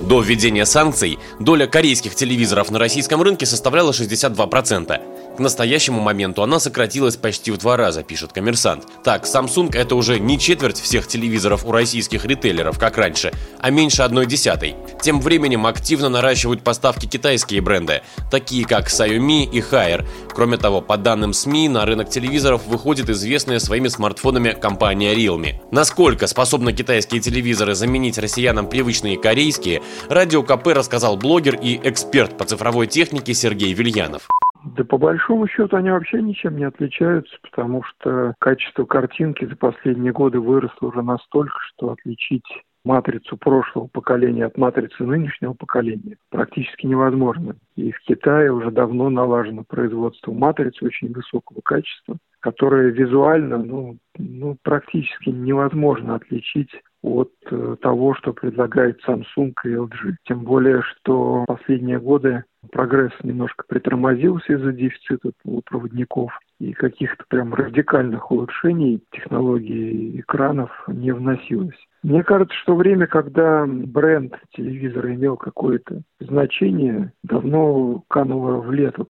[0.00, 5.36] До введения санкций доля корейских телевизоров на российском рынке составляла 62%.
[5.36, 8.84] К настоящему моменту она сократилась почти в два раза, пишет коммерсант.
[9.04, 14.02] Так, Samsung это уже не четверть всех телевизоров у российских ритейлеров, как раньше, а меньше
[14.02, 14.76] одной десятой.
[15.02, 20.06] Тем временем активно наращивают поставки китайские бренды, такие как Xiaomi и Haier.
[20.34, 25.60] Кроме того, по данным СМИ, на рынок телевизоров выходит известная своими смартфонами компания Realme.
[25.70, 32.44] Насколько способны китайские телевизоры заменить россиянам привычные корейские, Радио КП рассказал блогер и эксперт по
[32.44, 34.28] цифровой технике Сергей Вильянов.
[34.76, 40.12] Да по большому счету они вообще ничем не отличаются, потому что качество картинки за последние
[40.12, 42.44] годы выросло уже настолько, что отличить
[42.86, 47.56] матрицу прошлого поколения от матрицы нынешнего поколения практически невозможно.
[47.74, 54.56] И в Китае уже давно налажено производство матриц очень высокого качества, которое визуально ну, ну,
[54.62, 56.70] практически невозможно отличить
[57.06, 60.16] от э, того, что предлагает Samsung и LG.
[60.24, 68.30] Тем более, что последние годы прогресс немножко притормозился из-за дефицита полупроводников и каких-то прям радикальных
[68.30, 71.76] улучшений технологии экранов не вносилось.
[72.02, 79.06] Мне кажется, что время, когда бренд телевизора имел какое-то значение, давно кануло в лето.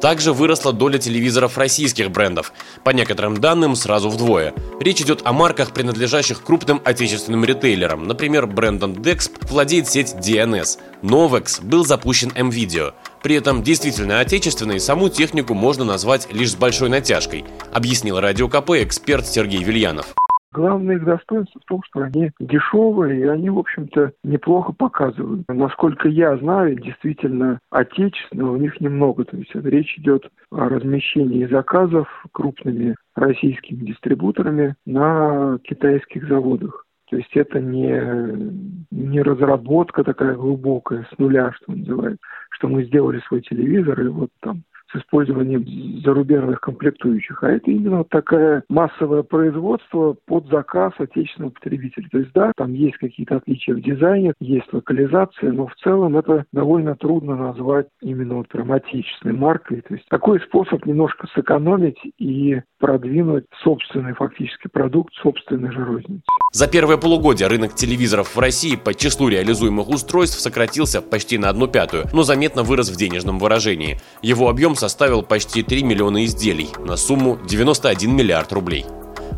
[0.00, 2.52] Также выросла доля телевизоров российских брендов,
[2.84, 4.54] по некоторым данным сразу вдвое.
[4.80, 8.04] Речь идет о марках, принадлежащих крупным отечественным ритейлерам.
[8.04, 10.78] Например, брендом Dexp владеет сеть DNS.
[11.02, 12.94] Novex был запущен M-Video.
[13.22, 18.70] При этом действительно отечественной саму технику можно назвать лишь с большой натяжкой, объяснил Радио КП
[18.70, 20.14] эксперт Сергей Вильянов.
[20.52, 25.44] Главное их достоинство в том, что они дешевые, и они, в общем-то, неплохо показывают.
[25.48, 29.24] Насколько я знаю, действительно, отечественного у них немного.
[29.24, 36.84] То есть речь идет о размещении заказов крупными российскими дистрибуторами на китайских заводах.
[37.10, 38.52] То есть это не,
[38.90, 44.30] не разработка такая глубокая с нуля, что называется, что мы сделали свой телевизор, и вот
[44.40, 44.62] там
[44.92, 45.64] с использованием
[46.02, 52.08] зарубежных комплектующих, а это именно такое массовое производство под заказ отечественного потребителя.
[52.10, 56.44] То есть да, там есть какие-то отличия в дизайне, есть локализация, но в целом это
[56.52, 59.82] довольно трудно назвать именно вот прям отечественной маркой.
[59.82, 66.22] То есть такой способ немножко сэкономить и продвинуть собственный фактически продукт собственной же розницы.
[66.52, 71.68] За первое полугодие рынок телевизоров в России по числу реализуемых устройств сократился почти на одну
[71.68, 73.98] пятую, но заметно вырос в денежном выражении.
[74.22, 78.86] Его объем составил почти 3 миллиона изделий на сумму 91 миллиард рублей.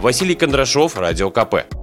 [0.00, 1.77] Василий Кондрашов, Радио КП.